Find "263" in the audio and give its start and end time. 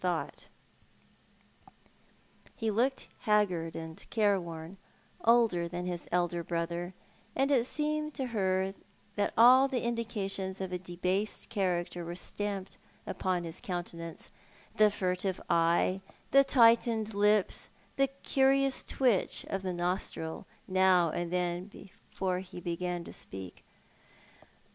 2.59-2.65